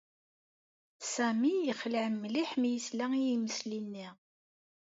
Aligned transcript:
Sami 1.13 1.53
yexleɛ 1.67 2.05
mliḥ 2.11 2.51
mi 2.59 2.69
yesla 2.71 3.05
i 3.13 3.21
yimesli-nni. 3.27 4.07